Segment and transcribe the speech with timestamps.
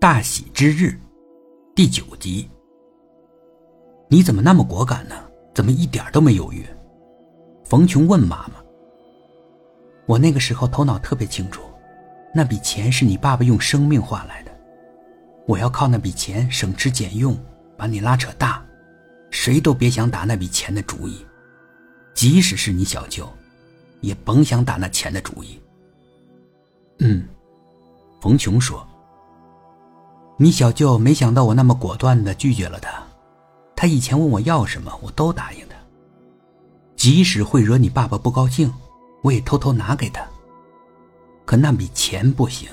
[0.00, 0.96] 大喜之日，
[1.74, 2.48] 第九集。
[4.06, 5.16] 你怎么那么果敢呢？
[5.52, 6.64] 怎么一点都没犹豫？
[7.64, 8.62] 冯琼问妈妈。
[10.06, 11.62] 我那个时候头脑特别清楚，
[12.32, 14.52] 那笔钱是你爸爸用生命换来的，
[15.48, 17.36] 我要靠那笔钱省吃俭用
[17.76, 18.64] 把你拉扯大，
[19.32, 21.26] 谁都别想打那笔钱的主意，
[22.14, 23.28] 即使是你小舅，
[24.00, 25.60] 也甭想打那钱的主意。
[27.00, 27.26] 嗯，
[28.20, 28.88] 冯琼说。
[30.40, 32.90] 你小舅没想到我那么果断的拒绝了他，
[33.74, 35.74] 他以前问我要什么，我都答应他，
[36.94, 38.72] 即使会惹你爸爸不高兴。
[39.20, 40.24] 我也偷偷拿给他，
[41.44, 42.68] 可那笔钱不行，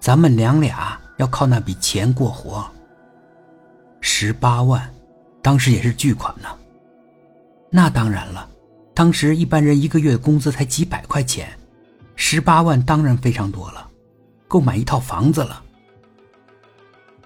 [0.00, 2.66] 咱们娘俩要靠那笔钱过活。
[4.00, 4.90] 十八万，
[5.42, 6.48] 当时也是巨款呢。
[7.68, 8.48] 那当然了，
[8.94, 11.46] 当时一般人一个月工资才几百块钱，
[12.16, 13.86] 十八万当然非常多了，
[14.48, 15.62] 够买一套房子了。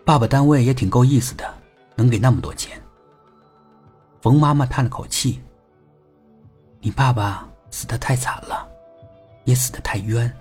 [0.04, 1.54] 爸爸单位也挺够意思的，
[1.96, 2.80] 能给那么多钱。
[4.20, 5.40] 冯妈妈叹了口气
[6.80, 8.68] ：“你爸爸。”死的太惨了，
[9.42, 10.32] 也死的太冤，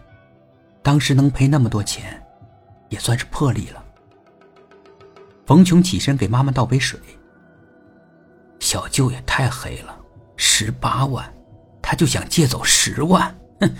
[0.83, 2.23] 当时能赔那么多钱，
[2.89, 3.83] 也算是破例了。
[5.43, 6.99] 冯琼起身给妈妈倒杯水。
[8.59, 9.97] 小舅也太黑了，
[10.37, 11.27] 十八万，
[11.81, 13.75] 他就想借走十万，哼！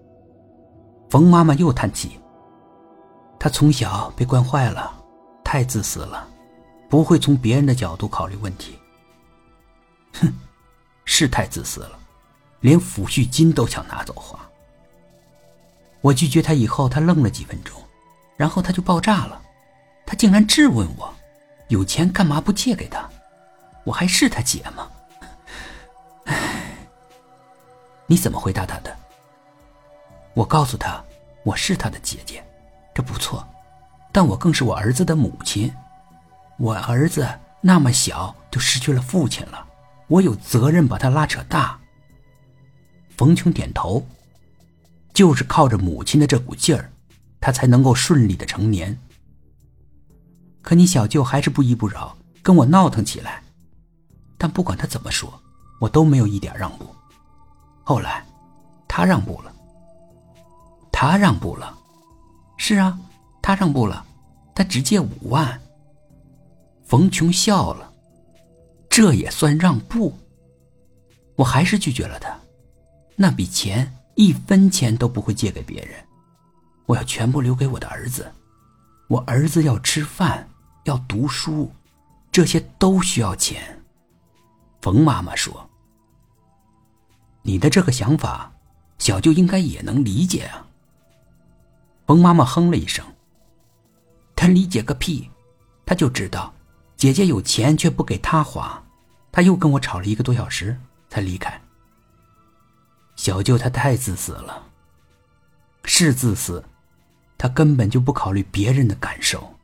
[1.08, 2.20] 冯妈妈又叹气。
[3.38, 4.95] 他从小被惯坏了，
[5.56, 6.28] 太自私了，
[6.86, 8.78] 不会从别人的角度考虑问题。
[10.12, 10.30] 哼，
[11.06, 11.98] 是太自私了。
[12.60, 14.38] 连抚恤金都想拿走花。
[16.02, 17.82] 我拒绝他以后，他愣了几分钟，
[18.36, 19.40] 然后他就爆炸了。
[20.04, 21.10] 他竟然质问我
[21.68, 23.08] ：“有钱干嘛不借给他？
[23.84, 24.90] 我还是他姐吗？”
[26.26, 26.76] 唉，
[28.04, 28.94] 你怎么回答他的？
[30.34, 31.02] 我告诉他
[31.44, 32.44] ：“我是他的姐姐，
[32.92, 33.42] 这不错，
[34.16, 35.70] 但我更是我儿子的母亲。
[36.56, 37.28] 我儿子
[37.60, 39.66] 那么小就失去了父亲了，
[40.08, 41.78] 我有责任把他拉扯大。”
[43.14, 44.06] 冯琼点头，
[45.12, 46.90] 就是靠着母亲的这股劲儿，
[47.42, 48.98] 他才能够顺利的成年。
[50.62, 53.42] 可你小舅还是不依不饶，跟我闹腾起来。
[54.38, 55.38] 但不管他怎么说，
[55.78, 56.86] 我都没有一点让步。
[57.84, 58.24] 后来，
[58.88, 59.52] 他让步了。
[60.90, 61.76] 他让步了，
[62.56, 62.98] 是啊，
[63.42, 64.05] 他让步了，
[64.56, 65.60] 他只借五万。
[66.82, 67.92] 冯琼笑了，
[68.88, 70.16] 这也算让步？
[71.36, 72.34] 我还是拒绝了他。
[73.16, 75.94] 那笔钱一分钱都不会借给别人，
[76.86, 78.32] 我要全部留给我的儿子。
[79.08, 80.48] 我儿子要吃饭，
[80.84, 81.70] 要读书，
[82.32, 83.84] 这些都需要钱。
[84.80, 85.68] 冯妈妈说
[87.42, 88.50] ：“你的这个想法，
[88.98, 90.66] 小舅应该也能理解啊。”
[92.06, 93.04] 冯妈妈哼了一声
[94.54, 95.30] ：“理解个屁！
[95.84, 96.52] 他就知道
[96.96, 98.82] 姐姐有钱却不给他花，
[99.30, 101.60] 他又跟我吵了一个多小时才离开。”
[103.16, 104.62] 小舅他太自私了，
[105.84, 106.62] 是自私，
[107.38, 109.54] 他根本就不考虑别人的感受。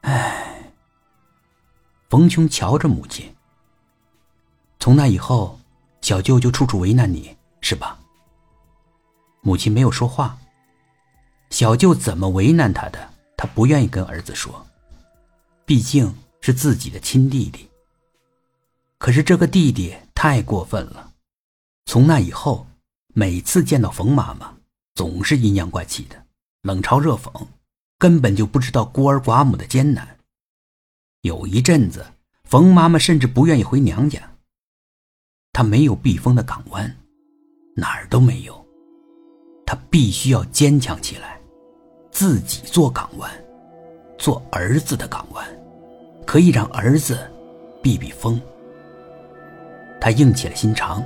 [0.00, 0.72] 唉，
[2.08, 3.34] 冯琼瞧着母亲。
[4.80, 5.60] 从那以后，
[6.00, 7.98] 小舅就处处为难你，是吧？
[9.42, 10.38] 母亲没有说话。
[11.50, 13.11] 小舅怎么为难他的，
[13.42, 14.64] 他不愿意跟儿子说，
[15.64, 17.68] 毕竟是自己的亲弟弟。
[18.98, 21.12] 可是这个弟弟太过分了。
[21.86, 22.64] 从那以后，
[23.12, 24.54] 每次见到冯妈妈，
[24.94, 26.24] 总是阴阳怪气的，
[26.62, 27.48] 冷嘲热讽，
[27.98, 30.16] 根本就不知道孤儿寡母的艰难。
[31.22, 32.06] 有一阵子，
[32.44, 34.22] 冯妈妈甚至不愿意回娘家。
[35.52, 36.96] 她没有避风的港湾，
[37.74, 38.64] 哪儿都没有，
[39.66, 41.41] 她必须要坚强起来，
[42.12, 43.28] 自己做港湾，
[44.16, 45.44] 做儿子的港湾，
[46.24, 47.18] 可以让儿子
[47.82, 48.40] 避避风。
[50.00, 51.02] 他硬起了心肠。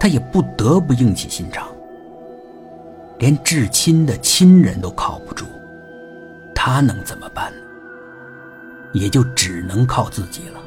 [0.00, 1.66] 他也不得不硬起心肠，
[3.18, 5.46] 连至亲的亲人都靠不住，
[6.54, 7.58] 他能怎么办呢？
[8.92, 10.60] 也就只能靠自己了。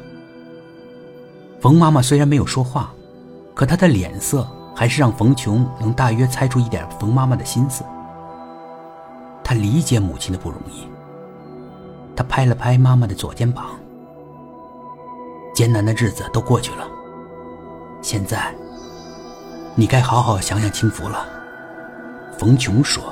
[1.60, 2.92] 冯妈妈虽然没有说话，
[3.54, 4.44] 可她的脸色
[4.74, 7.84] 还是让冯琼能大约猜出一点冯妈妈的心思。
[9.48, 10.86] 他理解母亲的不容易，
[12.14, 13.80] 他拍了拍妈妈的左肩膀
[15.56, 16.86] ：“艰难的日子都过去了，
[18.02, 18.54] 现在。”
[19.74, 21.26] 你该好好享享清福了，
[22.38, 23.02] 冯琼说。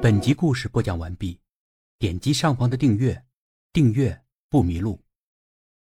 [0.00, 1.40] 本集故事播讲完毕，
[1.98, 3.24] 点击上方的订阅，
[3.72, 4.16] 订阅
[4.48, 5.03] 不迷路。